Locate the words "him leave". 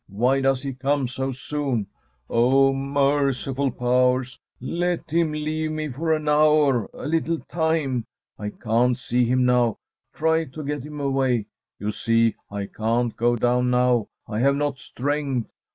5.11-5.69